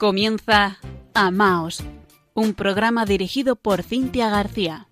[0.00, 0.78] Comienza
[1.12, 1.84] Amaos,
[2.32, 4.88] un programa dirigido por Cintia García.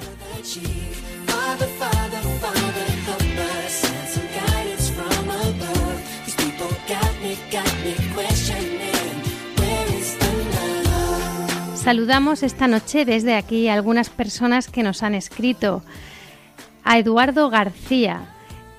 [11.86, 15.84] Saludamos esta noche desde aquí a algunas personas que nos han escrito.
[16.84, 18.22] A Eduardo García,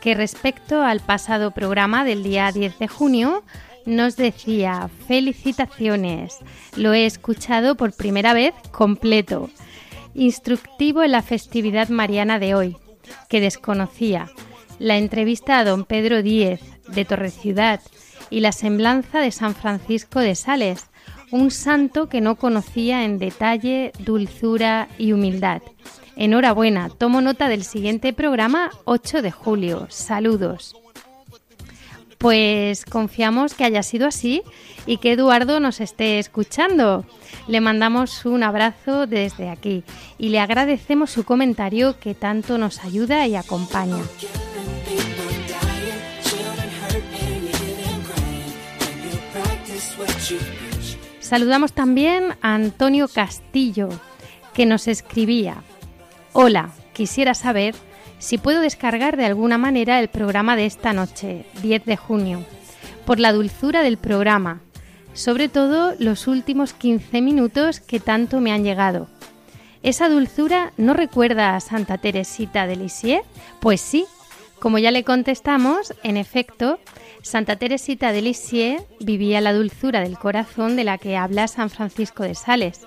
[0.00, 3.44] que respecto al pasado programa del día 10 de junio
[3.86, 6.38] nos decía, felicitaciones,
[6.76, 9.48] lo he escuchado por primera vez completo,
[10.14, 12.76] instructivo en la festividad mariana de hoy,
[13.28, 14.28] que desconocía,
[14.78, 17.80] la entrevista a don Pedro Díez de Torreciudad
[18.28, 20.86] y la semblanza de San Francisco de Sales,
[21.30, 25.62] un santo que no conocía en detalle, dulzura y humildad.
[26.16, 29.86] Enhorabuena, tomo nota del siguiente programa 8 de julio.
[29.90, 30.74] Saludos.
[32.18, 34.42] Pues confiamos que haya sido así
[34.86, 37.04] y que Eduardo nos esté escuchando.
[37.46, 39.84] Le mandamos un abrazo desde aquí
[40.18, 44.02] y le agradecemos su comentario que tanto nos ayuda y acompaña.
[51.20, 53.88] Saludamos también a Antonio Castillo,
[54.54, 55.62] que nos escribía,
[56.32, 57.74] Hola, quisiera saber
[58.18, 62.44] si puedo descargar de alguna manera el programa de esta noche, 10 de junio,
[63.04, 64.60] por la dulzura del programa,
[65.12, 69.08] sobre todo los últimos 15 minutos que tanto me han llegado.
[69.82, 73.22] ¿Esa dulzura no recuerda a Santa Teresita de Lisieux?
[73.60, 74.06] Pues sí,
[74.58, 76.80] como ya le contestamos, en efecto,
[77.22, 82.24] Santa Teresita de Lisieux vivía la dulzura del corazón de la que habla San Francisco
[82.24, 82.80] de Sales.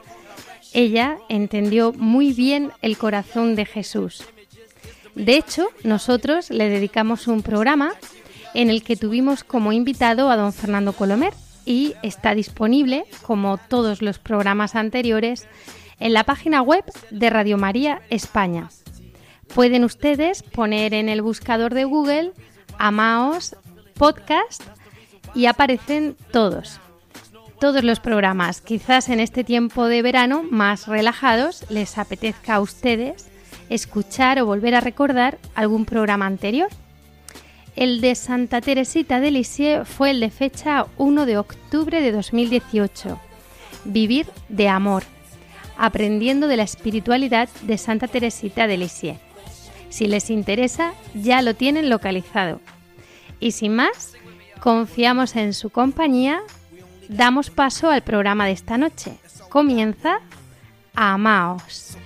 [0.73, 4.25] Ella entendió muy bien el corazón de Jesús
[5.19, 7.91] de hecho, nosotros le dedicamos un programa
[8.53, 11.33] en el que tuvimos como invitado a don Fernando Colomer
[11.65, 15.45] y está disponible, como todos los programas anteriores,
[15.99, 18.69] en la página web de Radio María España.
[19.53, 22.31] Pueden ustedes poner en el buscador de Google
[22.77, 23.57] Amaos
[23.95, 24.63] Podcast
[25.35, 26.79] y aparecen todos.
[27.59, 33.29] Todos los programas, quizás en este tiempo de verano más relajados, les apetezca a ustedes
[33.69, 36.69] escuchar o volver a recordar algún programa anterior.
[37.75, 43.19] El de Santa Teresita de Lisieux fue el de fecha 1 de octubre de 2018.
[43.85, 45.03] Vivir de amor,
[45.77, 49.19] aprendiendo de la espiritualidad de Santa Teresita de Lisieux.
[49.89, 52.59] Si les interesa, ya lo tienen localizado.
[53.39, 54.13] Y sin más,
[54.59, 56.41] confiamos en su compañía,
[57.07, 59.13] damos paso al programa de esta noche.
[59.49, 60.19] Comienza
[60.93, 61.97] Amaos.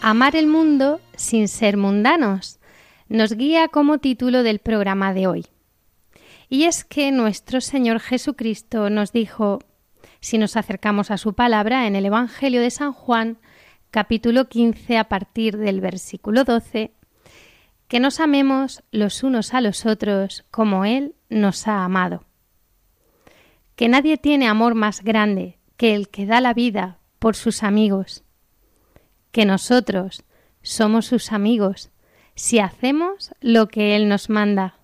[0.00, 2.60] Amar el mundo sin ser mundanos
[3.08, 5.46] nos guía como título del programa de hoy.
[6.48, 9.58] Y es que nuestro Señor Jesucristo nos dijo,
[10.20, 13.38] si nos acercamos a su palabra en el Evangelio de San Juan,
[13.90, 16.92] capítulo 15, a partir del versículo 12,
[17.88, 22.24] que nos amemos los unos a los otros como Él nos ha amado.
[23.76, 28.22] Que nadie tiene amor más grande que el que da la vida por sus amigos.
[29.32, 30.22] Que nosotros
[30.62, 31.90] somos sus amigos
[32.34, 34.76] si hacemos lo que Él nos manda,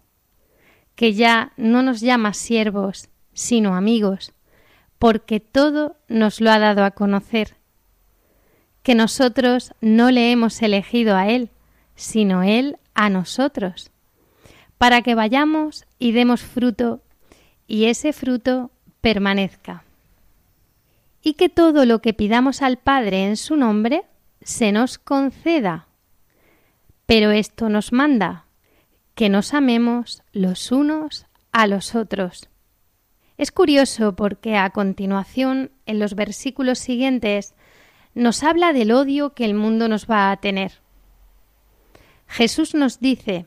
[0.94, 4.32] que ya no nos llama siervos, sino amigos,
[4.98, 7.56] porque todo nos lo ha dado a conocer,
[8.82, 11.50] que nosotros no le hemos elegido a Él,
[11.94, 13.90] sino Él a nosotros,
[14.80, 17.02] para que vayamos y demos fruto
[17.66, 18.70] y ese fruto
[19.02, 19.84] permanezca.
[21.20, 24.04] Y que todo lo que pidamos al Padre en su nombre,
[24.40, 25.86] se nos conceda.
[27.04, 28.46] Pero esto nos manda
[29.14, 32.48] que nos amemos los unos a los otros.
[33.36, 37.54] Es curioso porque a continuación, en los versículos siguientes,
[38.14, 40.80] nos habla del odio que el mundo nos va a tener.
[42.26, 43.44] Jesús nos dice,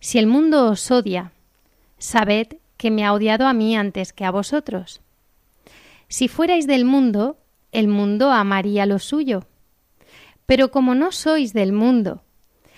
[0.00, 1.32] Si el mundo os odia,
[1.98, 5.00] sabed que me ha odiado a mí antes que a vosotros.
[6.08, 7.36] Si fuerais del mundo,
[7.72, 9.44] el mundo amaría lo suyo.
[10.46, 12.22] Pero como no sois del mundo,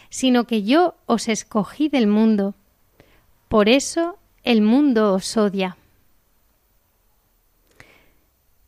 [0.08, 2.54] sino que yo os escogí del mundo,
[3.48, 5.76] por eso el mundo os odia.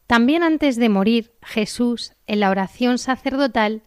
[0.07, 3.83] También antes de morir, Jesús, en la oración sacerdotal,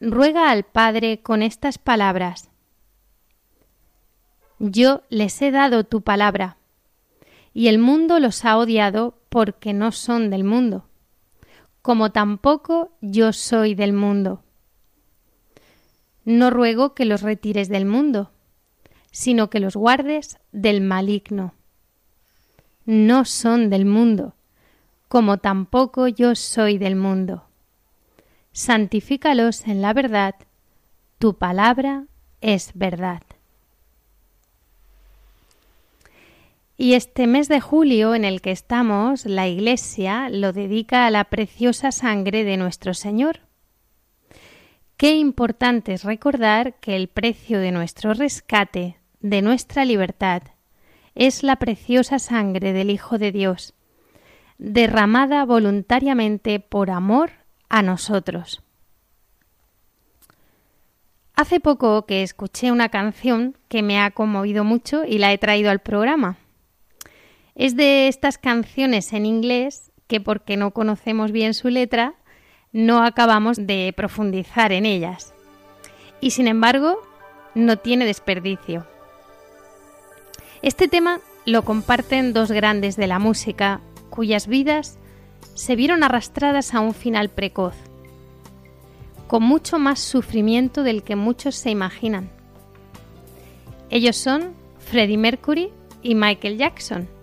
[0.00, 2.50] ruega al Padre con estas palabras.
[4.66, 6.56] Yo les he dado tu palabra,
[7.52, 10.86] y el mundo los ha odiado porque no son del mundo,
[11.82, 14.42] como tampoco yo soy del mundo.
[16.24, 18.30] No ruego que los retires del mundo,
[19.10, 21.52] sino que los guardes del maligno.
[22.86, 24.34] No son del mundo,
[25.08, 27.44] como tampoco yo soy del mundo.
[28.52, 30.36] Santifícalos en la verdad,
[31.18, 32.06] tu palabra
[32.40, 33.20] es verdad.
[36.76, 41.24] Y este mes de julio en el que estamos, la Iglesia lo dedica a la
[41.24, 43.40] preciosa sangre de nuestro Señor.
[44.96, 50.42] Qué importante es recordar que el precio de nuestro rescate, de nuestra libertad,
[51.14, 53.74] es la preciosa sangre del Hijo de Dios,
[54.58, 57.30] derramada voluntariamente por amor
[57.68, 58.62] a nosotros.
[61.36, 65.70] Hace poco que escuché una canción que me ha conmovido mucho y la he traído
[65.70, 66.38] al programa.
[67.54, 72.14] Es de estas canciones en inglés que porque no conocemos bien su letra,
[72.72, 75.32] no acabamos de profundizar en ellas.
[76.20, 76.98] Y sin embargo,
[77.54, 78.86] no tiene desperdicio.
[80.62, 83.80] Este tema lo comparten dos grandes de la música,
[84.10, 84.98] cuyas vidas
[85.54, 87.76] se vieron arrastradas a un final precoz,
[89.28, 92.30] con mucho más sufrimiento del que muchos se imaginan.
[93.90, 95.70] Ellos son Freddie Mercury
[96.02, 97.13] y Michael Jackson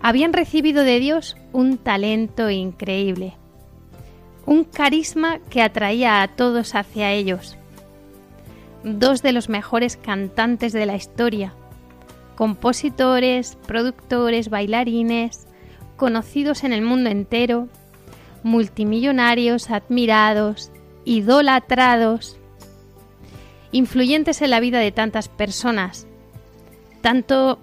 [0.00, 3.34] habían recibido de Dios un talento increíble,
[4.44, 7.56] un carisma que atraía a todos hacia ellos.
[8.84, 11.54] Dos de los mejores cantantes de la historia,
[12.36, 15.46] compositores, productores, bailarines,
[15.96, 17.68] conocidos en el mundo entero,
[18.44, 20.70] multimillonarios, admirados,
[21.04, 22.38] idolatrados,
[23.72, 26.06] influyentes en la vida de tantas personas,
[27.00, 27.58] tanto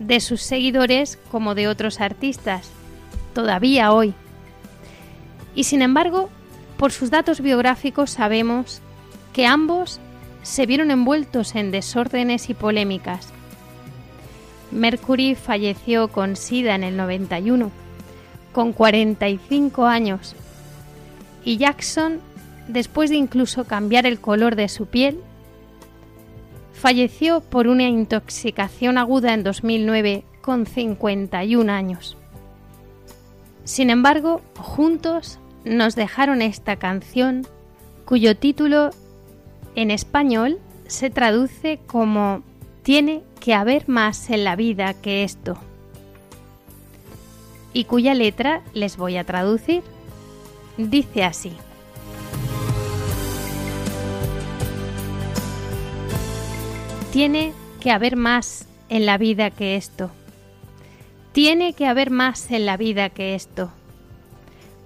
[0.00, 2.68] de sus seguidores como de otros artistas,
[3.34, 4.14] todavía hoy.
[5.54, 6.30] Y sin embargo,
[6.76, 8.80] por sus datos biográficos sabemos
[9.32, 10.00] que ambos
[10.42, 13.28] se vieron envueltos en desórdenes y polémicas.
[14.72, 17.70] Mercury falleció con SIDA en el 91,
[18.52, 20.34] con 45 años,
[21.44, 22.20] y Jackson,
[22.68, 25.18] después de incluso cambiar el color de su piel,
[26.80, 32.16] falleció por una intoxicación aguda en 2009 con 51 años.
[33.64, 37.46] Sin embargo, juntos nos dejaron esta canción
[38.06, 38.90] cuyo título
[39.74, 42.42] en español se traduce como
[42.82, 45.58] Tiene que haber más en la vida que esto
[47.74, 49.82] y cuya letra les voy a traducir.
[50.78, 51.52] Dice así.
[57.12, 60.12] Tiene que haber más en la vida que esto.
[61.32, 63.72] Tiene que haber más en la vida que esto.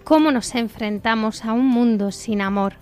[0.04, 2.76] ¿Cómo nos enfrentamos a un mundo sin amor?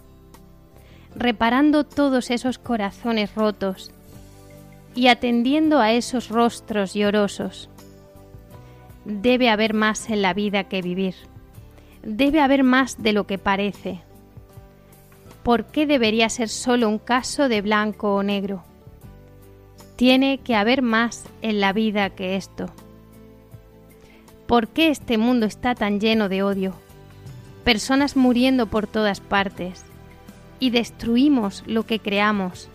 [1.16, 3.90] Reparando todos esos corazones rotos
[4.94, 7.68] y atendiendo a esos rostros llorosos.
[9.04, 11.16] Debe haber más en la vida que vivir.
[12.04, 14.02] Debe haber más de lo que parece.
[15.42, 18.62] ¿Por qué debería ser solo un caso de blanco o negro?
[19.96, 22.66] Tiene que haber más en la vida que esto.
[24.46, 26.74] ¿Por qué este mundo está tan lleno de odio?
[27.64, 29.84] Personas muriendo por todas partes
[30.58, 32.68] y destruimos lo que creamos.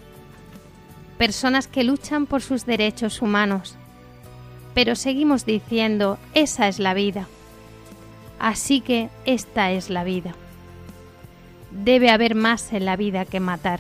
[1.18, 3.76] Personas que luchan por sus derechos humanos,
[4.74, 7.28] pero seguimos diciendo, esa es la vida.
[8.40, 10.36] Así que esta es la vida.
[11.72, 13.80] Debe haber más en la vida que matar,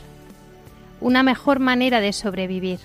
[0.99, 2.79] una mejor manera de sobrevivir.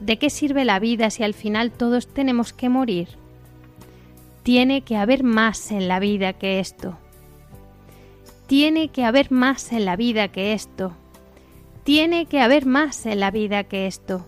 [0.00, 3.08] ¿De qué sirve la vida si al final todos tenemos que morir?
[4.42, 6.98] Tiene que haber más en la vida que esto.
[8.46, 10.92] Tiene que haber más en la vida que esto.
[11.82, 14.26] Tiene que haber más en la vida que esto.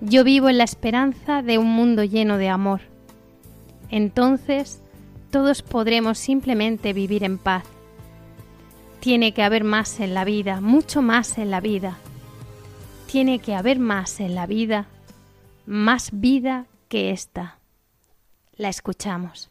[0.00, 2.80] Yo vivo en la esperanza de un mundo lleno de amor.
[3.90, 4.82] Entonces,
[5.30, 7.64] todos podremos simplemente vivir en paz.
[9.00, 11.98] Tiene que haber más en la vida, mucho más en la vida.
[13.10, 14.86] Tiene que haber más en la vida,
[15.66, 17.58] más vida que esta.
[18.56, 19.50] La escuchamos.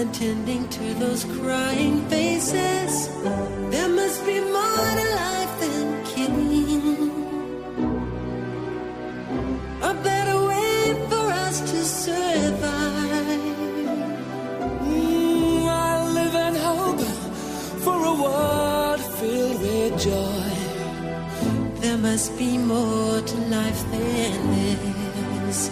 [0.00, 3.08] and tending to those crying faces.
[3.70, 7.10] There must be more to life than killing.
[9.82, 13.42] A better way for us to survive.
[14.88, 17.04] Mm, I live in hope
[17.84, 20.50] for a world filled with joy.
[21.82, 25.68] There must be more to life than this.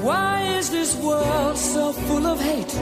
[0.00, 2.74] Why is this world so full of hate?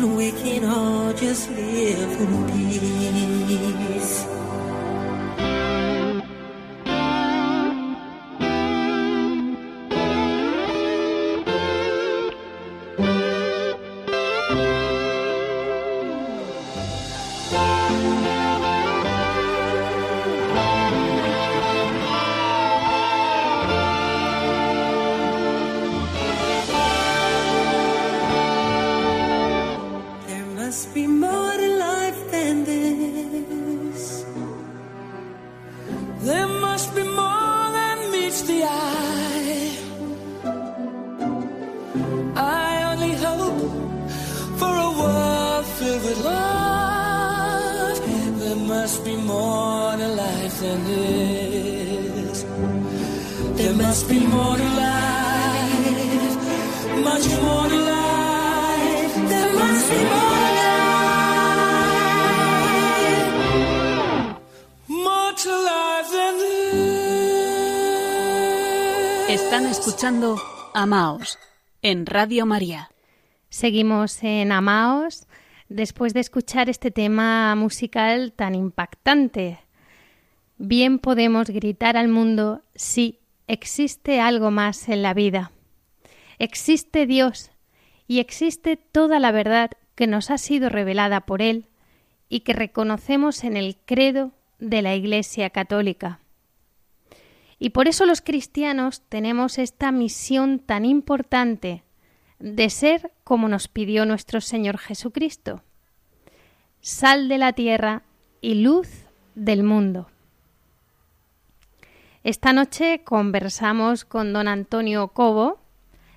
[0.00, 4.37] when we can all just live in peace.
[71.82, 72.90] En Radio María.
[73.48, 75.26] Seguimos en Amaos
[75.68, 79.58] después de escuchar este tema musical tan impactante.
[80.58, 85.52] Bien podemos gritar al mundo, sí, existe algo más en la vida.
[86.38, 87.50] Existe Dios
[88.06, 91.66] y existe toda la verdad que nos ha sido revelada por Él
[92.28, 96.20] y que reconocemos en el credo de la Iglesia Católica.
[97.58, 101.82] Y por eso los cristianos tenemos esta misión tan importante
[102.38, 105.62] de ser como nos pidió nuestro Señor Jesucristo,
[106.80, 108.02] sal de la tierra
[108.40, 108.88] y luz
[109.34, 110.08] del mundo.
[112.22, 115.58] Esta noche conversamos con don Antonio Cobo,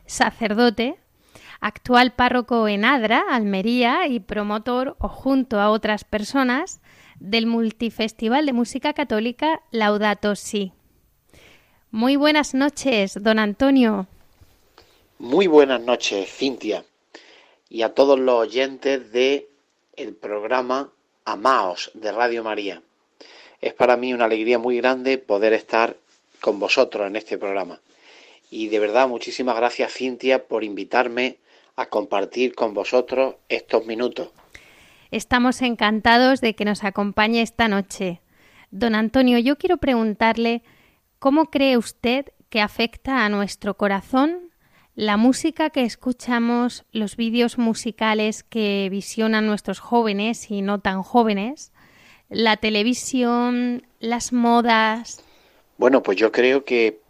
[0.06, 0.98] sacerdote,
[1.60, 6.82] actual párroco en Adra, Almería, y promotor, o junto a otras personas,
[7.20, 10.74] del Multifestival de Música Católica Laudato Si.
[11.94, 14.08] Muy buenas noches, don Antonio.
[15.20, 16.86] Muy buenas noches, Cintia,
[17.68, 19.50] y a todos los oyentes de
[19.98, 20.90] el programa
[21.26, 22.82] Amaos de Radio María.
[23.60, 25.98] Es para mí una alegría muy grande poder estar
[26.40, 27.82] con vosotros en este programa.
[28.50, 31.40] Y de verdad, muchísimas gracias, Cintia, por invitarme
[31.76, 34.30] a compartir con vosotros estos minutos.
[35.12, 38.22] Estamos encantados de que nos acompañe esta noche.
[38.72, 40.64] Don Antonio, yo quiero preguntarle
[41.22, 44.50] ¿Cómo cree usted que afecta a nuestro corazón
[44.96, 51.74] la música que escuchamos, los vídeos musicales que visionan nuestros jóvenes y no tan jóvenes,
[52.28, 55.24] la televisión, las modas?
[55.78, 57.02] Bueno, pues yo creo que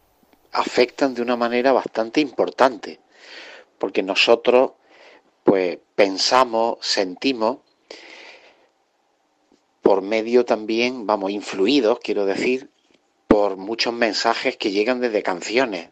[0.52, 3.00] afectan de una manera bastante importante,
[3.78, 4.72] porque nosotros
[5.46, 7.60] pues pensamos, sentimos,
[9.82, 12.71] por medio también, vamos, influidos, quiero decir,
[13.32, 15.88] por muchos mensajes que llegan desde canciones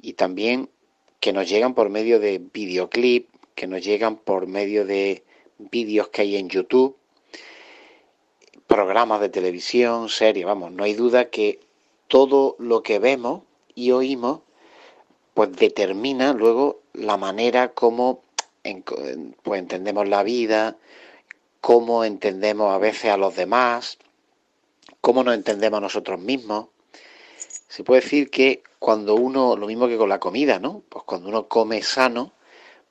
[0.00, 0.70] y también
[1.18, 5.24] que nos llegan por medio de videoclip, que nos llegan por medio de
[5.58, 6.96] vídeos que hay en YouTube,
[8.68, 11.58] programas de televisión, series, vamos, no hay duda que
[12.06, 13.42] todo lo que vemos
[13.74, 14.42] y oímos
[15.34, 18.22] pues determina luego la manera como
[19.42, 20.76] pues entendemos la vida,
[21.60, 23.98] cómo entendemos a veces a los demás,
[25.02, 26.68] cómo nos entendemos nosotros mismos.
[27.68, 30.82] Se puede decir que cuando uno, lo mismo que con la comida, ¿no?
[30.88, 32.32] Pues cuando uno come sano,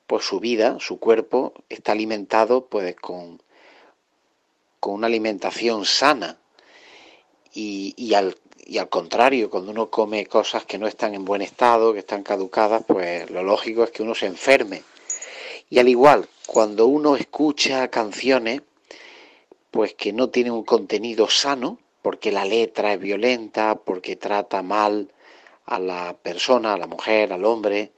[0.06, 3.42] pues su vida, su cuerpo está alimentado pues con,
[4.78, 6.38] con una alimentación sana.
[7.54, 11.40] Y, y, al, y al contrario, cuando uno come cosas que no están en buen
[11.40, 14.82] estado, que están caducadas, pues lo lógico es que uno se enferme.
[15.70, 18.60] Y al igual, cuando uno escucha canciones,
[19.70, 25.08] pues que no tienen un contenido sano, porque la letra es violenta, porque trata mal
[25.64, 27.92] a la persona, a la mujer, al hombre,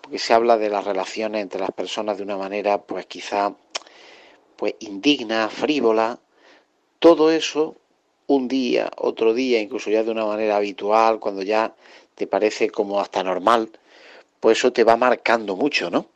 [0.00, 3.54] porque se habla de las relaciones entre las personas de una manera pues quizá
[4.56, 6.18] pues indigna, frívola,
[6.98, 7.76] todo eso
[8.26, 11.74] un día, otro día, incluso ya de una manera habitual, cuando ya
[12.14, 13.70] te parece como hasta normal,
[14.38, 16.06] pues eso te va marcando mucho, ¿no?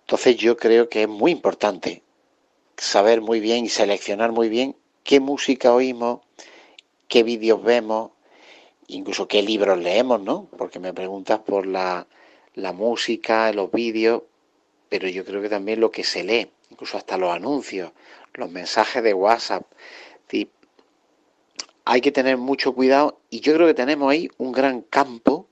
[0.00, 2.02] Entonces yo creo que es muy importante
[2.76, 6.20] saber muy bien y seleccionar muy bien qué música oímos,
[7.06, 8.10] qué vídeos vemos,
[8.88, 10.48] incluso qué libros leemos, ¿no?
[10.58, 12.08] Porque me preguntas por la,
[12.54, 14.24] la música, los vídeos,
[14.88, 17.92] pero yo creo que también lo que se lee, incluso hasta los anuncios,
[18.34, 19.62] los mensajes de WhatsApp.
[21.88, 25.46] Hay que tener mucho cuidado y yo creo que tenemos ahí un gran campo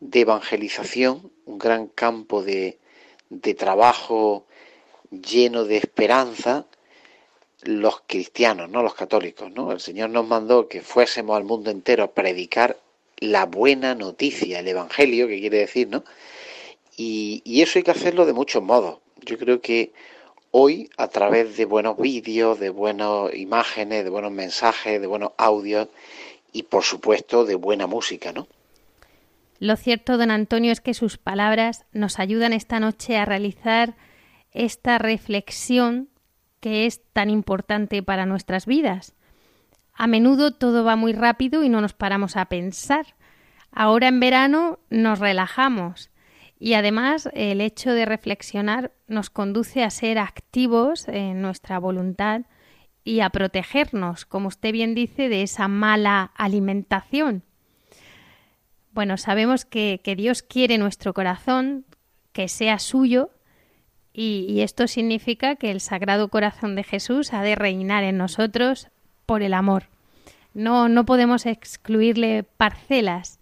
[0.00, 2.80] de evangelización, un gran campo de,
[3.28, 4.46] de trabajo
[5.12, 6.66] lleno de esperanza
[7.64, 9.72] los cristianos, no los católicos, ¿no?
[9.72, 12.76] El Señor nos mandó que fuésemos al mundo entero a predicar
[13.18, 16.04] la buena noticia, el Evangelio, que quiere decir, ¿no?
[16.96, 18.98] Y, y, eso hay que hacerlo de muchos modos.
[19.22, 19.92] Yo creo que
[20.50, 25.88] hoy, a través de buenos vídeos, de buenas imágenes, de buenos mensajes, de buenos audios
[26.52, 28.46] y, por supuesto, de buena música, ¿no?
[29.58, 33.94] Lo cierto, don Antonio, es que sus palabras nos ayudan esta noche a realizar
[34.52, 36.08] esta reflexión
[36.60, 39.14] que es tan importante para nuestras vidas.
[39.94, 43.14] A menudo todo va muy rápido y no nos paramos a pensar.
[43.72, 46.10] Ahora en verano nos relajamos
[46.58, 52.42] y además el hecho de reflexionar nos conduce a ser activos en nuestra voluntad
[53.02, 57.42] y a protegernos, como usted bien dice, de esa mala alimentación.
[58.92, 61.86] Bueno, sabemos que, que Dios quiere nuestro corazón,
[62.32, 63.30] que sea suyo,
[64.12, 68.88] y, esto significa que el Sagrado Corazón de Jesús ha de reinar en nosotros
[69.24, 69.84] por el amor.
[70.52, 73.38] No, no podemos excluirle parcelas.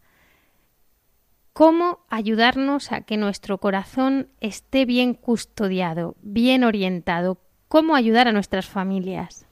[1.55, 7.39] ¿Cómo ayudarnos a que nuestro corazón esté bien custodiado, bien orientado?
[7.69, 9.47] ¿Cómo ayudar a nuestras familias?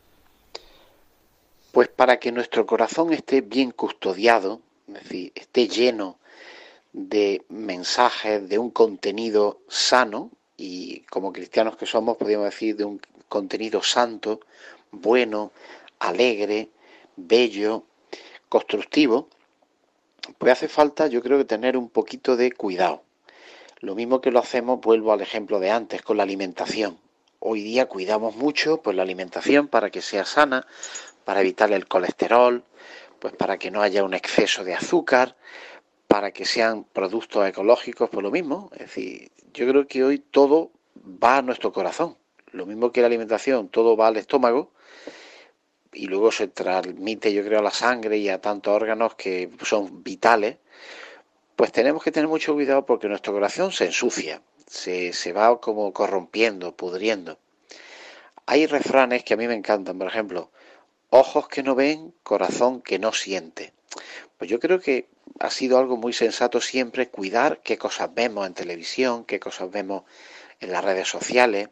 [1.73, 6.19] Pues para que nuestro corazón esté bien custodiado, es decir, esté lleno
[6.93, 13.01] de mensajes, de un contenido sano, y como cristianos que somos, podríamos decir, de un
[13.29, 14.41] contenido santo,
[14.91, 15.53] bueno,
[15.99, 16.71] alegre,
[17.17, 17.85] bello,
[18.49, 19.29] constructivo,
[20.39, 23.03] pues hace falta, yo creo que tener un poquito de cuidado.
[23.81, 26.99] Lo mismo que lo hacemos, vuelvo al ejemplo de antes, con la alimentación.
[27.39, 30.67] Hoy día cuidamos mucho pues la alimentación para que sea sana,
[31.25, 32.65] para evitar el colesterol,
[33.19, 35.37] pues para que no haya un exceso de azúcar,
[36.09, 38.71] para que sean productos ecológicos, pues lo mismo.
[38.73, 40.71] Es decir, yo creo que hoy todo
[41.05, 42.17] va a nuestro corazón.
[42.53, 44.73] Lo mismo que la alimentación, todo va al estómago
[45.93, 50.03] y luego se transmite, yo creo, a la sangre y a tantos órganos que son
[50.03, 50.59] vitales.
[51.57, 55.93] Pues tenemos que tener mucho cuidado porque nuestro corazón se ensucia, se, se va como
[55.93, 57.39] corrompiendo, pudriendo.
[58.45, 60.51] Hay refranes que a mí me encantan, por ejemplo,
[61.11, 63.73] ojos que no ven, corazón que no siente.
[64.37, 65.09] Pues yo creo que
[65.41, 70.05] ha sido algo muy sensato siempre cuidar qué cosas vemos en televisión, qué cosas vemos
[70.61, 71.71] en las redes sociales.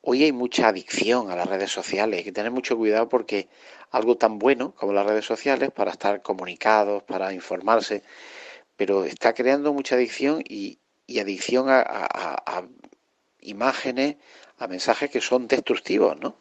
[0.00, 3.48] Hoy hay mucha adicción a las redes sociales, hay que tener mucho cuidado porque
[3.90, 8.02] algo tan bueno como las redes sociales para estar comunicados, para informarse,
[8.76, 10.78] pero está creando mucha adicción y,
[11.20, 12.64] adicción a, a,
[13.40, 14.16] imágenes,
[14.58, 16.36] a mensajes que son destructivos, ¿no?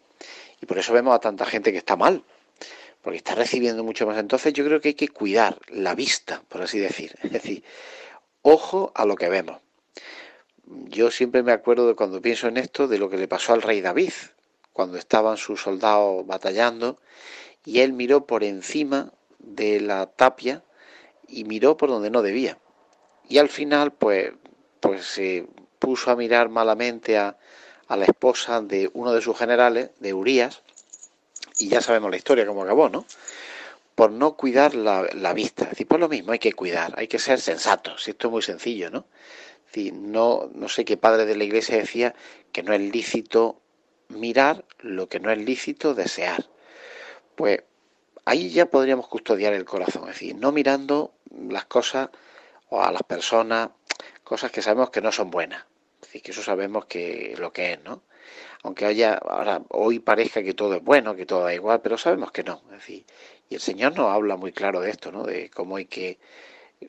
[0.62, 2.24] Y por eso vemos a tanta gente que está mal,
[3.04, 4.18] porque está recibiendo mucho más.
[4.18, 7.14] Entonces yo creo que hay que cuidar la vista, por así decir.
[7.22, 7.64] Es decir,
[8.42, 9.62] ojo a lo que vemos.
[10.66, 13.62] yo siempre me acuerdo de cuando pienso en esto de lo que le pasó al
[13.62, 14.14] rey David,
[14.72, 16.98] cuando estaban sus soldados batallando
[17.66, 20.64] y él miró por encima de la tapia
[21.28, 22.58] y miró por donde no debía.
[23.28, 24.32] Y al final, pues,
[24.80, 27.38] pues se puso a mirar malamente a,
[27.88, 30.64] a la esposa de uno de sus generales, de Urias,
[31.64, 33.06] y ya sabemos la historia cómo acabó, ¿no?
[33.96, 35.64] Por no cuidar la, vista.
[35.64, 38.06] Es decir, por lo mismo hay que cuidar, hay que ser sensatos.
[38.08, 39.06] Esto es muy sencillo, ¿no?
[39.94, 42.14] no, no sé qué padre de la iglesia decía
[42.52, 43.62] que no es lícito
[44.10, 46.46] mirar lo que no es lícito desear.
[47.36, 47.64] Pues
[48.26, 51.14] ahí ya podríamos custodiar el corazón, es decir, no mirando
[51.50, 52.10] las cosas
[52.70, 53.70] o a las personas,
[54.24, 55.66] cosas que sabemos que no son buenas.
[56.02, 58.04] Es decir, que eso sabemos que lo que es, ¿no?
[58.64, 62.32] Aunque haya, ahora, hoy parezca que todo es bueno, que todo da igual, pero sabemos
[62.32, 62.62] que no.
[62.72, 63.06] Es decir,
[63.50, 65.24] y el Señor nos habla muy claro de esto, ¿no?
[65.24, 66.20] De cómo hay que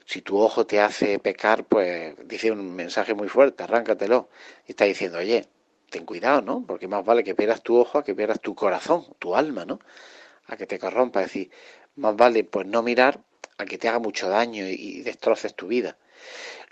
[0.07, 4.29] si tu ojo te hace pecar, pues dice un mensaje muy fuerte, arráncatelo.
[4.67, 5.47] Y está diciendo, oye,
[5.91, 6.65] ten cuidado, ¿no?
[6.67, 9.81] Porque más vale que pierdas tu ojo a que pierdas tu corazón, tu alma, ¿no?
[10.47, 11.21] A que te corrompa.
[11.21, 11.51] Es decir,
[11.97, 13.21] más vale pues no mirar
[13.59, 15.97] a que te haga mucho daño y destroces tu vida.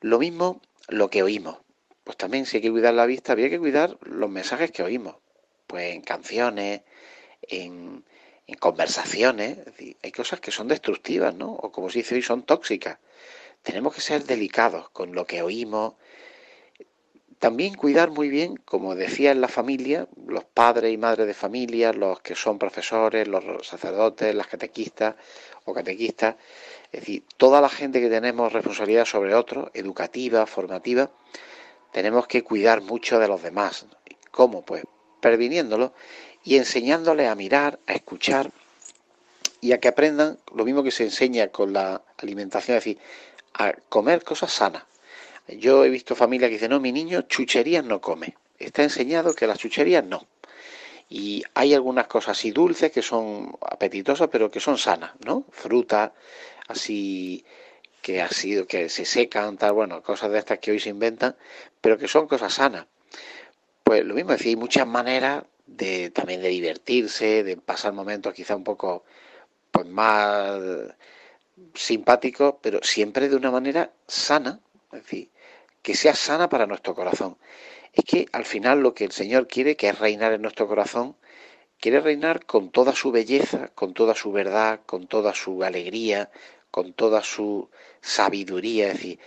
[0.01, 1.62] Lo mismo lo que oímos.
[2.05, 5.17] Pues también si hay que cuidar la vista, había que cuidar los mensajes que oímos.
[5.67, 6.83] Pues en canciones,
[7.43, 8.05] en,
[8.59, 9.59] conversaciones.
[10.03, 11.53] hay cosas que son destructivas, ¿no?
[11.53, 12.99] O como se dice hoy, son tóxicas.
[13.62, 15.95] Tenemos que ser delicados con lo que oímos.
[17.38, 21.93] También cuidar muy bien, como decía en la familia, los padres y madres de familia,
[21.93, 25.17] los que son profesores, los sacerdotes, las catequistas
[25.65, 26.37] o catequistas,
[26.93, 31.11] es decir, toda la gente que tenemos responsabilidad sobre otros, educativa, formativa,
[31.92, 33.87] tenemos que cuidar mucho de los demás.
[34.31, 34.62] ¿Cómo?
[34.62, 34.83] Pues
[35.20, 35.92] previniéndolo
[36.42, 38.50] y enseñándoles a mirar, a escuchar
[39.61, 42.98] y a que aprendan lo mismo que se enseña con la alimentación, es decir,
[43.55, 44.85] a comer cosas sanas.
[45.46, 48.35] Yo he visto familias que dicen, no, mi niño chucherías no come.
[48.59, 50.26] Está enseñado que las chucherías no.
[51.09, 55.44] Y hay algunas cosas así dulces que son apetitosas, pero que son sanas, ¿no?
[55.50, 56.12] Frutas,
[56.68, 57.44] así
[58.03, 61.37] que ha sido que se secan, tal, bueno, cosas de estas que hoy se inventan,
[61.81, 62.87] pero que son cosas sanas.
[63.85, 68.35] Pues lo mismo, es decir, hay muchas maneras de también de divertirse, de pasar momentos
[68.35, 69.05] quizá un poco
[69.71, 70.61] pues más
[71.75, 74.61] simpático, pero siempre de una manera sana,
[74.93, 75.31] es decir,
[75.81, 77.38] que sea sana para nuestro corazón.
[77.93, 81.17] Es que al final lo que el Señor quiere, que es reinar en nuestro corazón,
[81.79, 86.31] quiere reinar con toda su belleza, con toda su verdad, con toda su alegría,
[86.73, 88.89] con toda su sabiduría.
[88.89, 89.19] Es decir,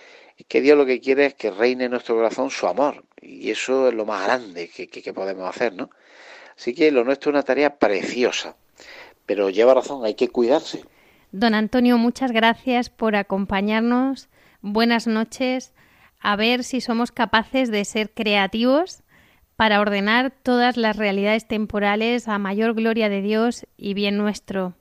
[0.49, 3.05] que Dios lo que quiere es que reine en nuestro corazón su amor.
[3.21, 5.89] Y eso es lo más grande que, que podemos hacer, ¿no?
[6.57, 8.55] Así que lo nuestro es una tarea preciosa.
[9.25, 10.83] Pero lleva razón, hay que cuidarse.
[11.31, 14.27] Don Antonio, muchas gracias por acompañarnos.
[14.61, 15.73] Buenas noches.
[16.19, 19.03] A ver si somos capaces de ser creativos
[19.55, 24.73] para ordenar todas las realidades temporales a mayor gloria de Dios y bien nuestro.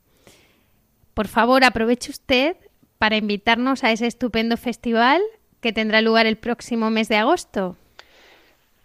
[1.15, 2.57] Por favor, aproveche usted
[2.99, 5.23] para invitarnos a ese estupendo festival
[5.61, 7.77] que tendrá lugar el próximo mes de agosto.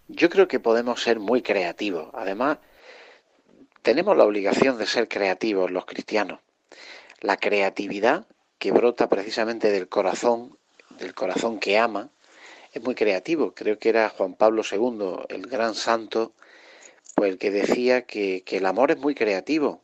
[0.08, 2.10] Yo creo que podemos ser muy creativos.
[2.13, 2.58] Además,
[3.82, 6.39] tenemos la obligación de ser creativos los cristianos
[7.22, 8.26] la creatividad
[8.58, 10.58] que brota precisamente del corazón,
[10.98, 12.10] del corazón que ama,
[12.74, 13.54] es muy creativo.
[13.54, 16.34] Creo que era Juan Pablo II, el gran santo,
[17.15, 19.82] pues el que decía que, que el amor es muy creativo,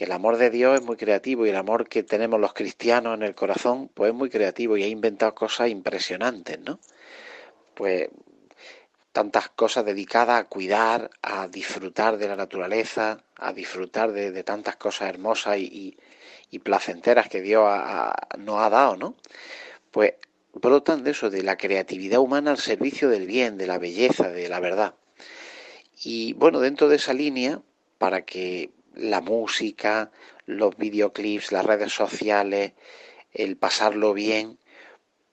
[0.00, 3.18] que el amor de Dios es muy creativo y el amor que tenemos los cristianos
[3.18, 6.80] en el corazón, pues es muy creativo y ha inventado cosas impresionantes, ¿no?
[7.74, 8.08] Pues
[9.12, 15.10] tantas cosas dedicadas a cuidar, a disfrutar de la naturaleza, a disfrutar de, tantas cosas
[15.10, 15.98] hermosas y,
[16.50, 17.70] y placenteras que Dios
[18.38, 19.16] nos ha dado, ¿no?
[19.90, 20.14] Pues
[20.54, 24.48] brotan de eso, de la creatividad humana al servicio del bien, de la belleza, de
[24.48, 24.94] la verdad.
[26.02, 27.60] Y bueno, dentro de esa línea,
[27.98, 30.10] para que la música,
[30.46, 32.72] los videoclips, las redes sociales,
[33.32, 34.58] el pasarlo bien,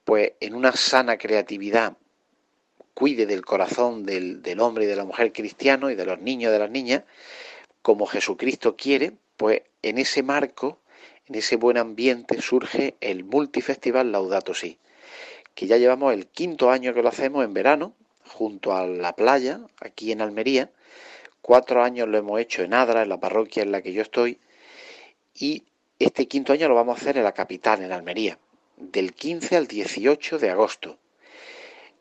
[0.05, 1.97] pues en una sana creatividad
[2.93, 6.49] cuide del corazón del, del hombre y de la mujer cristiano y de los niños
[6.49, 7.03] y de las niñas,
[7.81, 10.79] como Jesucristo quiere, pues en ese marco
[11.27, 14.77] en ese buen ambiente surge el Multifestival Laudato Si,
[15.55, 17.93] que ya llevamos el quinto año que lo hacemos en verano,
[18.25, 20.71] junto a la playa, aquí en Almería.
[21.47, 24.37] Cuatro años lo hemos hecho en Adra, en la parroquia en la que yo estoy,
[25.33, 25.63] y
[25.97, 28.37] este quinto año lo vamos a hacer en la capital, en Almería,
[28.75, 30.97] del 15 al 18 de agosto.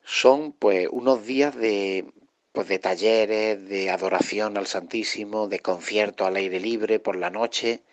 [0.02, 2.06] Son pues unos días de,
[2.50, 7.84] pues, de talleres, de adoración al Santísimo, de conciertos al aire libre por la noche,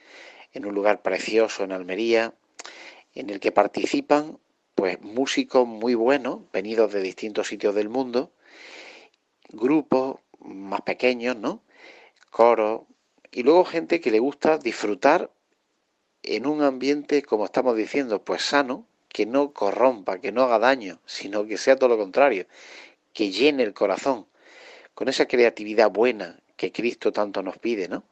[0.54, 2.34] en un lugar precioso en Almería,
[3.14, 4.40] en el que participan
[4.74, 8.32] pues músicos muy buenos, venidos de distintos sitios del mundo,
[9.50, 11.62] grupos más pequeños, ¿no?
[12.30, 12.82] Coros,
[13.32, 15.32] y luego gente que le gusta disfrutar
[16.22, 21.00] en un ambiente, como estamos diciendo, pues sano, que no corrompa, que no haga daño,
[21.06, 22.46] sino que sea todo lo contrario,
[23.14, 24.28] que llene el corazón,
[24.94, 28.04] con esa creatividad buena que Cristo tanto nos pide, ¿no?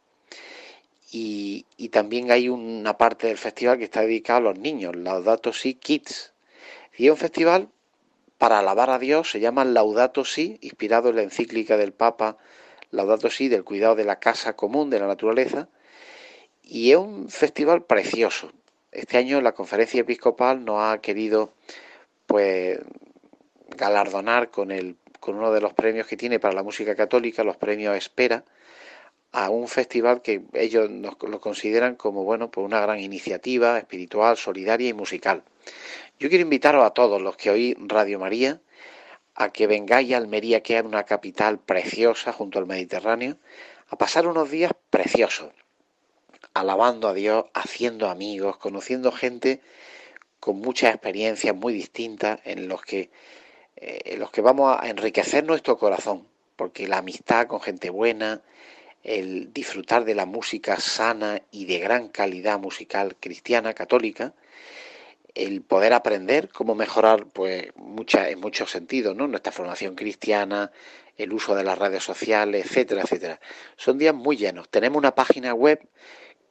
[1.12, 5.52] Y, y también hay una parte del festival que está dedicada a los niños, Laudato
[5.52, 6.34] Si Kids.
[6.98, 7.70] Y es un festival
[8.42, 12.38] para alabar a Dios, se llama Laudato Si, inspirado en la encíclica del Papa
[12.90, 15.70] Laudato Si, del cuidado de la casa común, de la naturaleza.
[16.64, 18.52] Y es un festival precioso.
[18.92, 21.54] Este año la conferencia episcopal nos ha querido
[22.26, 22.80] pues
[23.78, 27.58] galardonar con el con uno de los premios que tiene para la música católica, los
[27.58, 28.44] premios Espera,
[29.32, 34.90] a un festival que ellos lo consideran como bueno, pues una gran iniciativa espiritual, solidaria
[34.90, 35.44] y musical.
[36.20, 38.60] Yo quiero invitaros a todos los que oí Radio María
[39.36, 43.38] a que vengáis a Almería, que es una capital preciosa junto al Mediterráneo,
[43.88, 45.52] a pasar unos días preciosos,
[46.54, 49.62] alabando a Dios, haciendo amigos, conociendo gente
[50.40, 53.10] con muchas experiencias muy distintas en los que
[53.82, 58.42] eh, en los que vamos a enriquecer nuestro corazón, porque la amistad con gente buena,
[59.04, 64.34] el disfrutar de la música sana y de gran calidad musical cristiana, católica,
[65.34, 69.28] el poder aprender cómo mejorar pues mucha, en muchos sentidos, ¿no?
[69.28, 70.72] Nuestra formación cristiana,
[71.18, 73.40] el uso de las redes sociales, etcétera, etcétera.
[73.78, 74.70] Son días muy llenos.
[74.70, 75.80] Tenemos una página web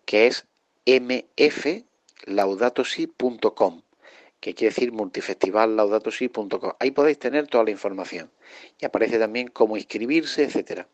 [0.05, 0.47] que es
[0.87, 3.83] mflaudatosi.com
[4.41, 6.73] que quiere decir multifestivallaudatosí.com.
[6.79, 8.31] Ahí podéis tener toda la información.
[8.79, 10.89] Y aparece también cómo inscribirse, etcétera.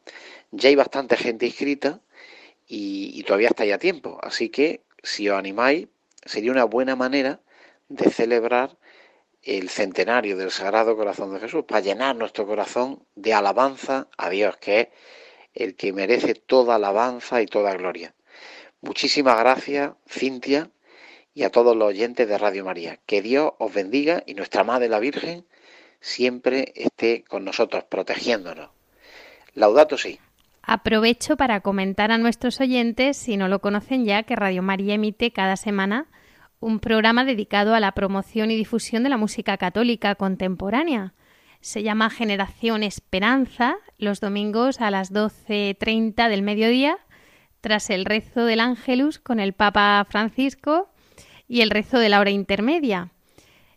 [0.50, 2.00] Ya hay bastante gente inscrita
[2.66, 4.18] y, todavía está ya tiempo.
[4.22, 5.88] Así que si os animáis,
[6.24, 7.40] sería una buena manera
[7.88, 8.76] de celebrar
[9.42, 14.56] el centenario del Sagrado Corazón de Jesús, para llenar nuestro corazón de alabanza a Dios,
[14.56, 14.88] que es
[15.54, 18.14] el que merece toda alabanza y toda gloria.
[18.80, 20.70] Muchísimas gracias, Cintia,
[21.32, 22.98] y a todos los oyentes de Radio María.
[23.06, 25.46] Que Dios os bendiga y nuestra Madre la Virgen
[26.00, 28.70] siempre esté con nosotros, protegiéndonos.
[29.54, 30.18] Laudato sí.
[30.68, 35.30] Aprovecho para comentar a nuestros oyentes, si no lo conocen ya, que Radio María emite
[35.30, 36.08] cada semana
[36.58, 41.14] un programa dedicado a la promoción y difusión de la música católica contemporánea.
[41.60, 46.98] Se llama Generación Esperanza, los domingos a las 12.30 del mediodía,
[47.60, 50.90] tras el rezo del Ángelus con el Papa Francisco
[51.46, 53.12] y el rezo de la hora intermedia.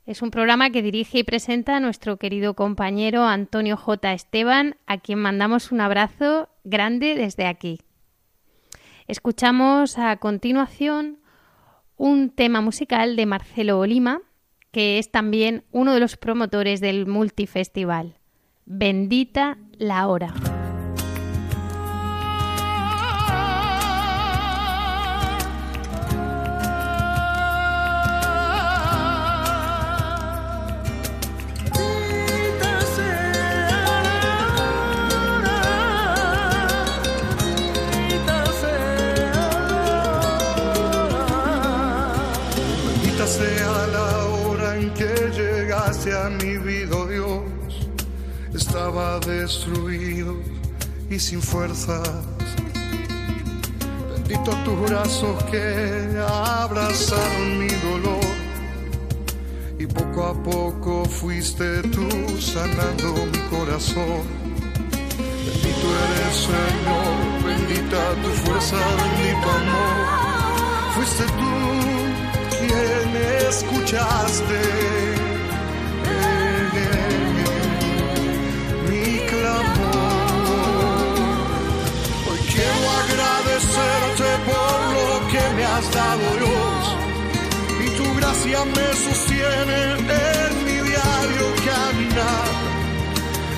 [0.10, 4.12] Es un programa que dirige y presenta nuestro querido compañero Antonio J.
[4.12, 7.78] Esteban, a quien mandamos un abrazo grande desde aquí.
[9.08, 11.20] Escuchamos a continuación
[11.96, 14.24] un tema musical de Marcelo Olima,
[14.72, 18.18] que es también uno de los promotores del Multifestival.
[18.66, 20.34] Bendita la hora.
[48.90, 50.36] Estaba destruido
[51.12, 52.10] y sin fuerzas.
[54.12, 58.26] Bendito tus brazos que abrazaron mi dolor
[59.78, 64.24] y poco a poco fuiste tú sanando mi corazón.
[65.46, 67.14] Bendito eres Señor,
[67.46, 70.06] bendita tu fuerza, bendito amor.
[70.96, 71.54] Fuiste tú
[72.58, 73.16] quien
[73.48, 75.09] escuchaste
[88.66, 92.52] me sostiene en mi diario caminar.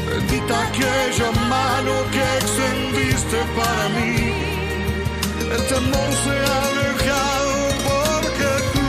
[0.07, 4.33] Bendita aquella mano que extendiste para mí,
[5.55, 7.53] el temor se ha alejado
[7.87, 8.87] porque tú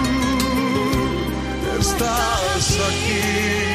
[1.81, 3.72] estás aquí.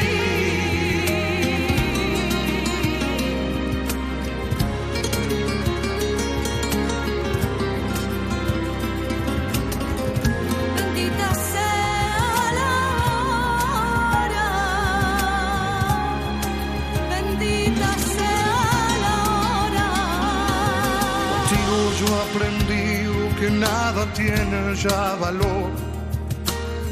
[23.50, 25.70] Nada tiene ya valor,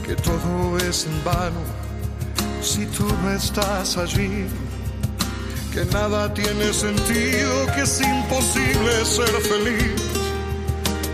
[0.04, 1.62] que todo es en vano
[2.60, 4.46] si tú no estás allí,
[5.72, 10.02] que nada tiene sentido, que es imposible ser feliz.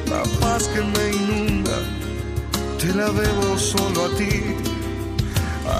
[0.08, 1.78] La paz que me inunda,
[2.78, 4.56] te la debo solo a ti.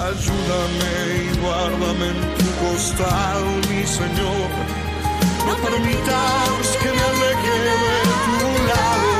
[0.05, 4.92] Ayúdame y guárdame en tu costado, mi Señor.
[5.47, 7.77] No permitas que me aleje de
[8.25, 9.11] tu lado.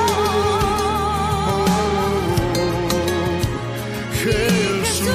[4.22, 5.10] Jesús.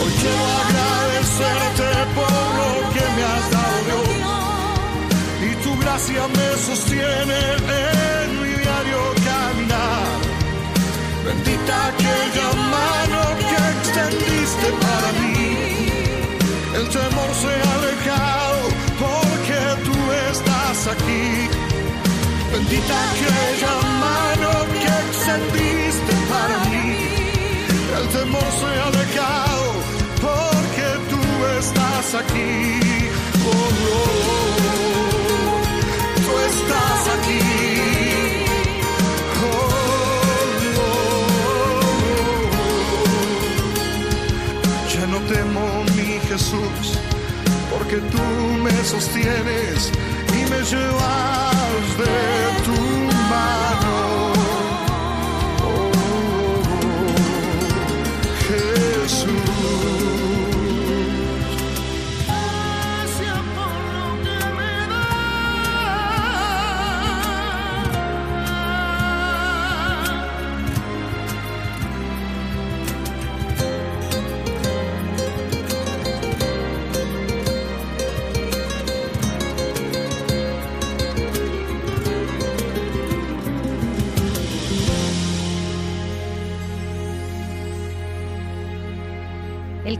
[0.00, 3.96] Hoy quiero agradecerte por lo que me has dado.
[5.48, 7.40] Y tu gracia me sostiene
[8.22, 10.18] en mi diario caminar.
[11.24, 15.27] Bendita aquella mano que extendiste para mí.
[16.78, 18.62] El temor se ha alejado
[19.04, 19.96] porque tú
[20.30, 21.26] estás aquí.
[22.52, 23.74] Bendita aquella
[24.06, 26.88] mano que extendiste para mí.
[27.98, 29.66] El temor se ha alejado
[30.26, 31.22] porque tú
[31.58, 32.54] estás aquí.
[33.44, 33.60] Oh,
[33.94, 35.00] oh, oh.
[36.24, 36.97] tú estás
[47.70, 48.22] Porque tú
[48.62, 49.90] me sostienes
[50.32, 52.47] y me llevas de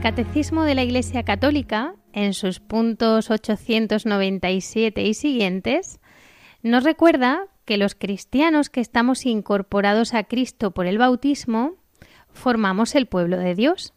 [0.09, 5.99] Catecismo de la Iglesia Católica, en sus puntos 897 y siguientes,
[6.63, 11.75] nos recuerda que los cristianos que estamos incorporados a Cristo por el bautismo
[12.33, 13.93] formamos el pueblo de Dios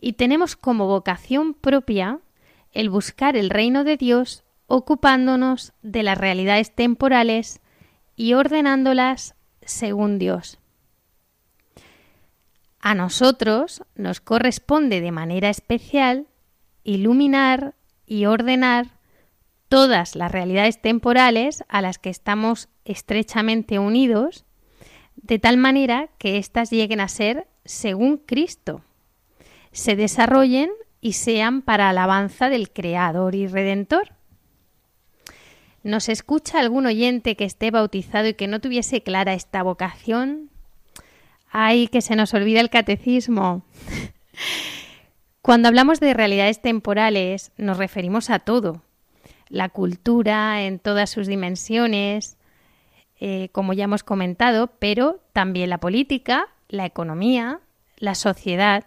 [0.00, 2.20] y tenemos como vocación propia
[2.70, 7.60] el buscar el reino de Dios ocupándonos de las realidades temporales
[8.14, 10.60] y ordenándolas según Dios.
[12.86, 16.28] A nosotros nos corresponde de manera especial
[16.84, 17.74] iluminar
[18.06, 18.90] y ordenar
[19.68, 24.44] todas las realidades temporales a las que estamos estrechamente unidos,
[25.16, 28.82] de tal manera que éstas lleguen a ser según Cristo,
[29.72, 30.70] se desarrollen
[31.00, 34.12] y sean para alabanza del Creador y Redentor.
[35.82, 40.50] ¿Nos escucha algún oyente que esté bautizado y que no tuviese clara esta vocación?
[41.58, 43.64] ¡Ay, que se nos olvida el catecismo!
[45.40, 48.82] Cuando hablamos de realidades temporales nos referimos a todo.
[49.48, 52.36] La cultura en todas sus dimensiones,
[53.20, 57.60] eh, como ya hemos comentado, pero también la política, la economía,
[57.96, 58.84] la sociedad,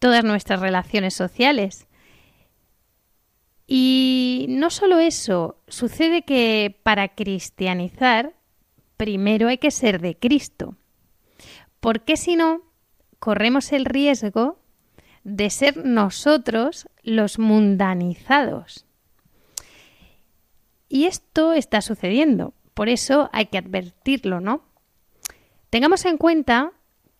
[0.00, 1.86] todas nuestras relaciones sociales.
[3.68, 8.34] Y no solo eso, sucede que para cristianizar
[8.96, 10.74] primero hay que ser de Cristo,
[11.86, 12.62] porque si no,
[13.20, 14.58] corremos el riesgo
[15.22, 18.86] de ser nosotros los mundanizados.
[20.88, 24.62] Y esto está sucediendo, por eso hay que advertirlo, ¿no?
[25.70, 26.72] Tengamos en cuenta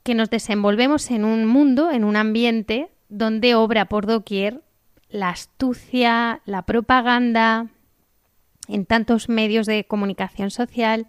[0.02, 4.62] que nos desenvolvemos en un mundo, en un ambiente donde obra por doquier
[5.08, 7.68] la astucia, la propaganda,
[8.66, 11.06] en tantos medios de comunicación social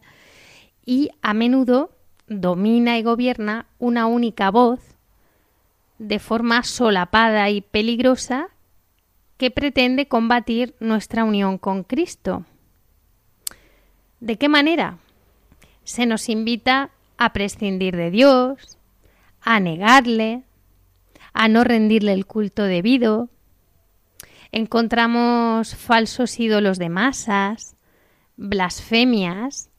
[0.86, 1.96] y a menudo
[2.28, 4.80] domina y gobierna una única voz
[5.98, 8.50] de forma solapada y peligrosa
[9.38, 12.46] que pretende combatir nuestra unión con Cristo.
[14.19, 14.98] ¿De qué manera?
[15.84, 18.78] Se nos invita a prescindir de Dios,
[19.42, 20.44] a negarle,
[21.34, 23.30] a no rendirle el culto debido.
[24.52, 27.75] Encontramos falsos ídolos de masas,
[28.38, 29.69] blasfemias,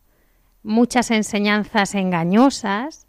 [0.62, 3.06] muchas enseñanzas engañosas,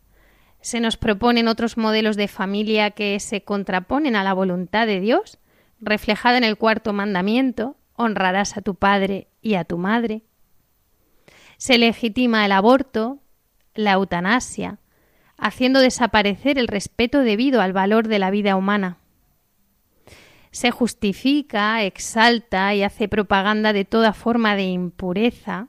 [0.61, 5.39] se nos proponen otros modelos de familia que se contraponen a la voluntad de Dios,
[5.79, 10.23] reflejada en el cuarto mandamiento, honrarás a tu padre y a tu madre.
[11.57, 13.19] Se legitima el aborto,
[13.73, 14.79] la eutanasia,
[15.37, 18.97] haciendo desaparecer el respeto debido al valor de la vida humana.
[20.51, 25.67] Se justifica, exalta y hace propaganda de toda forma de impureza,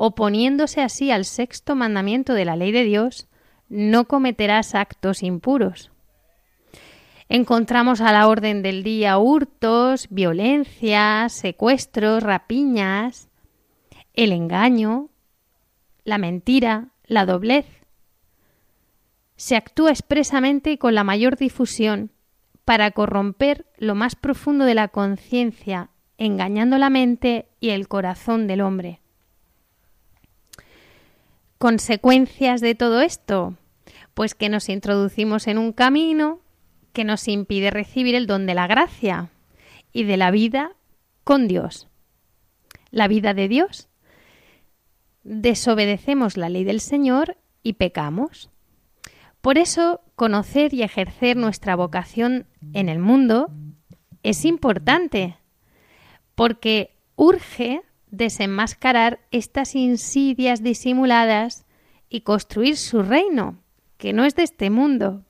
[0.00, 3.26] oponiéndose así al sexto mandamiento de la ley de Dios,
[3.68, 5.90] no cometerás actos impuros.
[7.28, 13.28] Encontramos a la orden del día hurtos, violencias, secuestros, rapiñas,
[14.14, 15.08] el engaño,
[16.04, 17.66] la mentira, la doblez.
[19.34, 22.12] Se actúa expresamente y con la mayor difusión
[22.64, 28.60] para corromper lo más profundo de la conciencia, engañando la mente y el corazón del
[28.60, 29.00] hombre.
[31.58, 33.54] Consecuencias de todo esto,
[34.14, 36.40] pues que nos introducimos en un camino
[36.92, 39.30] que nos impide recibir el don de la gracia
[39.92, 40.76] y de la vida
[41.24, 41.88] con Dios.
[42.90, 43.88] La vida de Dios.
[45.24, 48.50] Desobedecemos la ley del Señor y pecamos.
[49.40, 53.50] Por eso, conocer y ejercer nuestra vocación en el mundo
[54.22, 55.36] es importante,
[56.34, 61.66] porque urge desenmascarar estas insidias disimuladas
[62.08, 63.58] y construir su reino,
[63.96, 65.24] que no es de este mundo,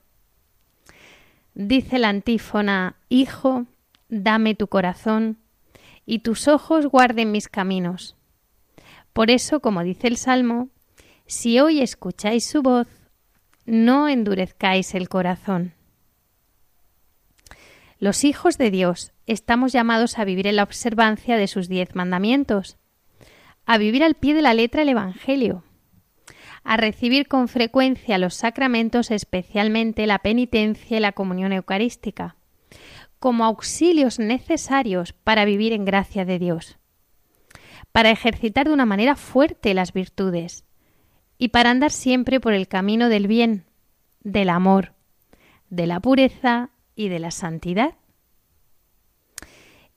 [1.61, 3.65] Dice la antífona, Hijo,
[4.07, 5.39] dame tu corazón,
[6.05, 8.15] y tus ojos guarden mis caminos.
[9.11, 10.69] Por eso, como dice el Salmo,
[11.25, 12.87] si hoy escucháis su voz,
[13.65, 15.73] no endurezcáis el corazón.
[17.99, 22.77] Los hijos de Dios estamos llamados a vivir en la observancia de sus diez mandamientos,
[23.65, 25.63] a vivir al pie de la letra el Evangelio,
[26.63, 32.35] a recibir con frecuencia los sacramentos, especialmente la penitencia y la comunión eucarística,
[33.19, 36.79] como auxilios necesarios para vivir en gracia de Dios,
[37.91, 40.65] para ejercitar de una manera fuerte las virtudes
[41.37, 43.65] y para andar siempre por el camino del bien,
[44.21, 44.93] del amor,
[45.69, 47.98] de la pureza y de la santidad.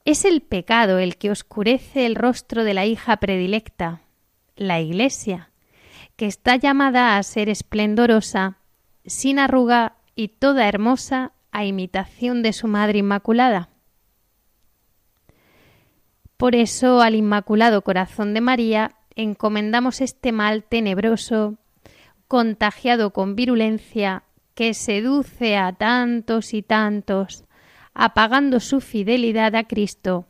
[0.04, 4.00] Es el pecado el que oscurece el rostro de la hija predilecta,
[4.56, 5.50] la Iglesia,
[6.16, 8.58] que está llamada a ser esplendorosa,
[9.06, 13.68] sin arruga y toda hermosa a imitación de su Madre Inmaculada.
[16.36, 21.58] Por eso al Inmaculado Corazón de María encomendamos este mal tenebroso,
[22.26, 24.24] contagiado con virulencia,
[24.54, 27.44] que seduce a tantos y tantos,
[27.94, 30.26] apagando su fidelidad a Cristo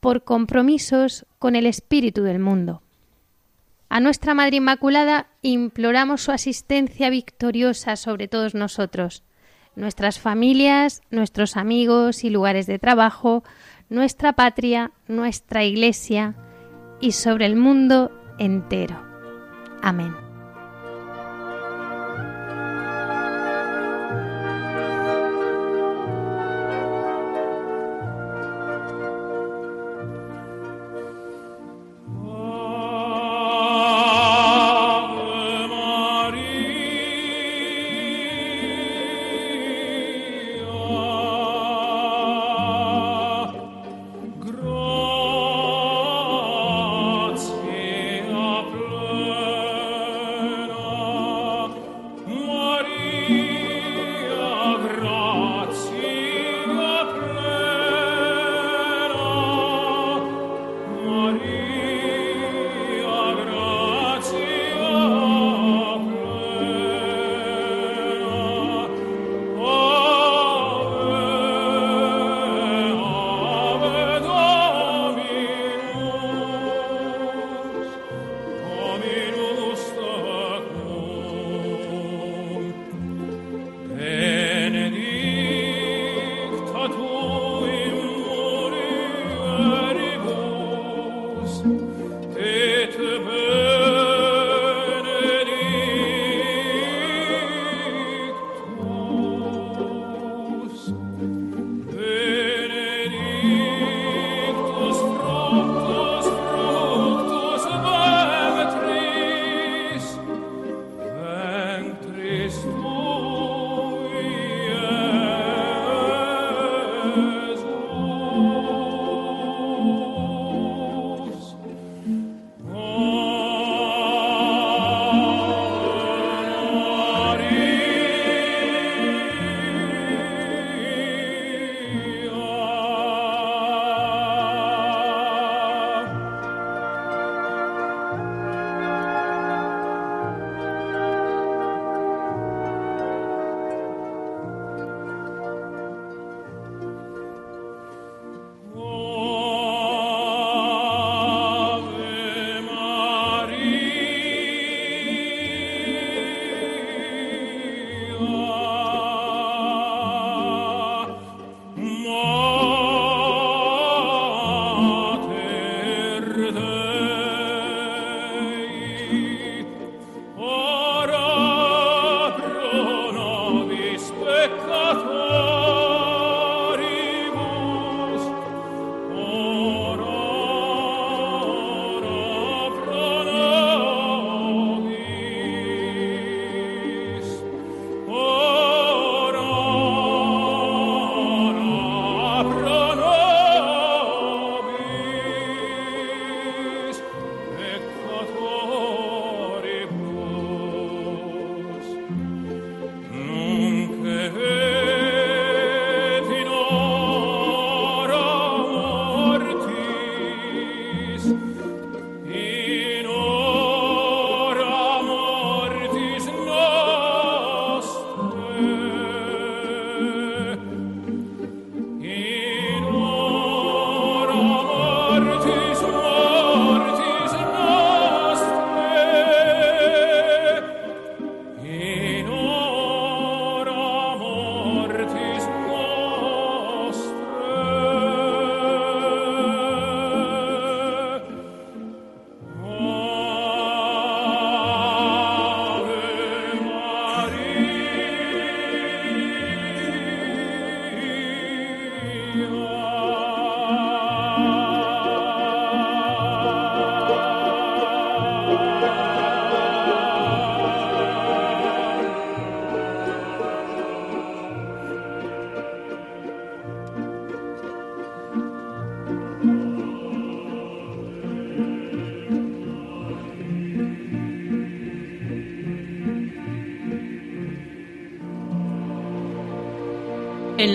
[0.00, 2.82] por compromisos con el espíritu del mundo.
[3.88, 9.24] A nuestra Madre Inmaculada imploramos su asistencia victoriosa sobre todos nosotros,
[9.74, 13.42] nuestras familias, nuestros amigos y lugares de trabajo,
[13.88, 16.34] nuestra patria, nuestra Iglesia
[17.00, 19.02] y sobre el mundo entero.
[19.82, 20.29] Amén.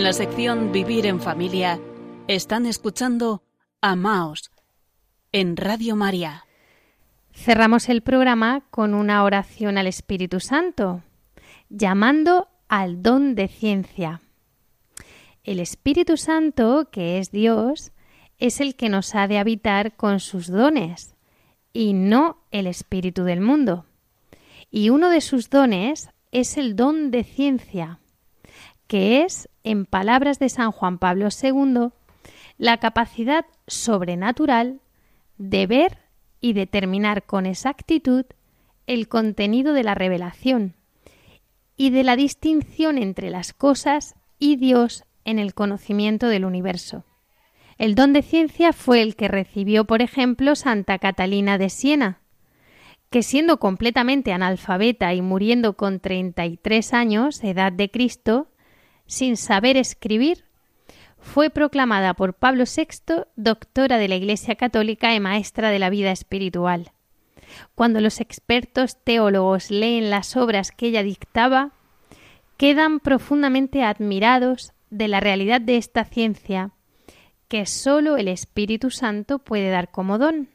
[0.05, 1.79] La sección Vivir en Familia
[2.27, 3.41] están escuchando
[3.81, 4.51] Amaos
[5.31, 6.45] en Radio María.
[7.33, 11.01] Cerramos el programa con una oración al Espíritu Santo,
[11.69, 14.21] llamando al don de ciencia.
[15.43, 17.91] El Espíritu Santo, que es Dios,
[18.37, 21.15] es el que nos ha de habitar con sus dones,
[21.73, 23.87] y no el Espíritu del mundo.
[24.69, 27.97] Y uno de sus dones es el don de ciencia,
[28.87, 31.89] que es, en palabras de San Juan Pablo II,
[32.57, 34.79] la capacidad sobrenatural
[35.37, 35.97] de ver
[36.39, 38.25] y determinar con exactitud
[38.87, 40.75] el contenido de la revelación
[41.75, 47.03] y de la distinción entre las cosas y Dios en el conocimiento del universo.
[47.77, 52.21] El don de ciencia fue el que recibió, por ejemplo, Santa Catalina de Siena,
[53.09, 58.47] que siendo completamente analfabeta y muriendo con 33 años, edad de Cristo,
[59.05, 60.45] sin saber escribir,
[61.19, 66.11] fue proclamada por Pablo VI doctora de la Iglesia Católica y maestra de la vida
[66.11, 66.91] espiritual.
[67.73, 71.71] Cuando los expertos teólogos leen las obras que ella dictaba,
[72.57, 76.71] quedan profundamente admirados de la realidad de esta ciencia
[77.47, 80.49] que sólo el Espíritu Santo puede dar como don.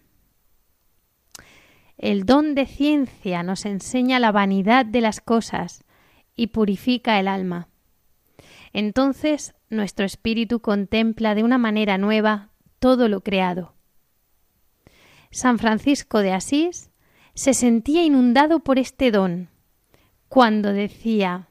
[1.98, 5.84] El don de ciencia nos enseña la vanidad de las cosas
[6.34, 7.68] y purifica el alma.
[8.72, 13.74] Entonces nuestro espíritu contempla de una manera nueva todo lo creado.
[15.30, 16.90] San Francisco de Asís
[17.34, 19.48] se sentía inundado por este don
[20.28, 21.48] cuando decía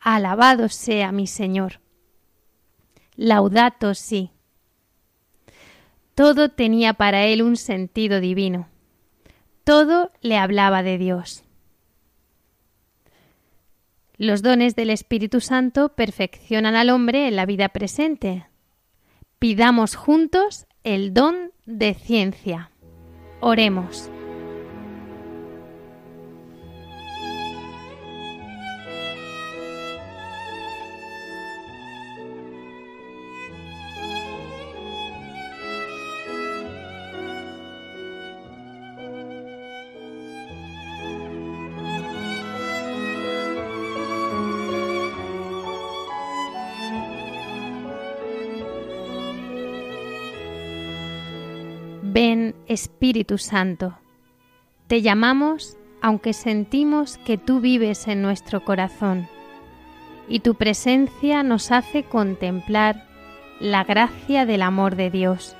[0.00, 1.80] Alabado sea mi Señor.
[3.16, 4.30] Laudato si.
[6.14, 8.68] Todo tenía para él un sentido divino.
[9.64, 11.44] Todo le hablaba de Dios.
[14.18, 18.46] Los dones del Espíritu Santo perfeccionan al hombre en la vida presente.
[19.38, 22.72] Pidamos juntos el don de ciencia.
[23.40, 24.10] Oremos.
[52.68, 53.98] Espíritu Santo.
[54.88, 59.26] Te llamamos aunque sentimos que tú vives en nuestro corazón
[60.28, 63.06] y tu presencia nos hace contemplar
[63.58, 65.56] la gracia del amor de Dios,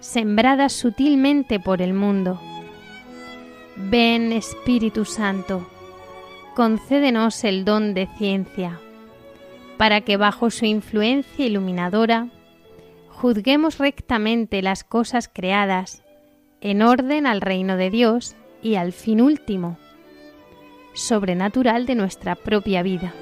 [0.00, 2.40] sembrada sutilmente por el mundo.
[3.76, 5.68] Ven Espíritu Santo,
[6.56, 8.80] concédenos el don de ciencia,
[9.76, 12.28] para que bajo su influencia iluminadora
[13.20, 16.04] juzguemos rectamente las cosas creadas
[16.60, 19.76] en orden al reino de Dios y al fin último,
[20.94, 23.12] sobrenatural de nuestra propia vida.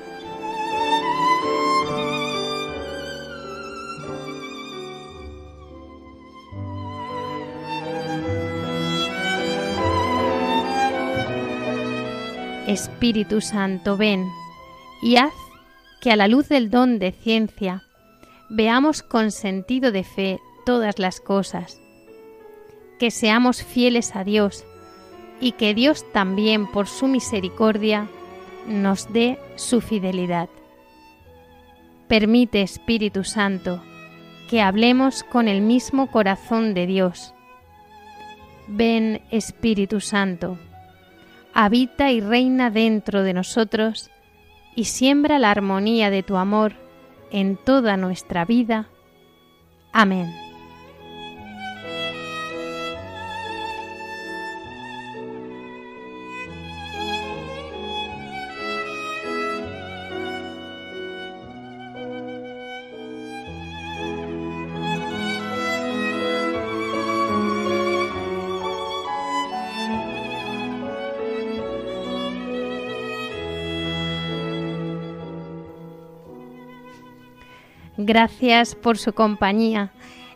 [12.66, 14.26] Espíritu Santo, ven
[15.00, 15.32] y haz
[16.02, 17.85] que a la luz del don de ciencia
[18.48, 21.80] veamos con sentido de fe todas las cosas,
[22.98, 24.64] que seamos fieles a Dios
[25.40, 28.08] y que Dios también por su misericordia
[28.66, 30.48] nos dé su fidelidad.
[32.08, 33.82] Permite, Espíritu Santo,
[34.48, 37.34] que hablemos con el mismo corazón de Dios.
[38.68, 40.58] Ven, Espíritu Santo,
[41.52, 44.10] habita y reina dentro de nosotros
[44.74, 46.85] y siembra la armonía de tu amor
[47.30, 48.88] en toda nuestra vida.
[49.92, 50.45] Amén.
[78.06, 79.90] Gracias por su compañía.